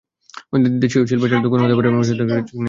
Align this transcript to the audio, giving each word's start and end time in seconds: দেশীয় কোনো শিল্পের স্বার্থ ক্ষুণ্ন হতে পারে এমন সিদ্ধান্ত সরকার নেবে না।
দেশীয় 0.83 0.99
কোনো 1.01 1.09
শিল্পের 1.09 1.29
স্বার্থ 1.31 1.45
ক্ষুণ্ন 1.49 1.63
হতে 1.65 1.75
পারে 1.77 1.87
এমন 1.89 1.99
সিদ্ধান্ত 2.09 2.19
সরকার 2.31 2.37
নেবে 2.37 2.49
না। 2.53 2.59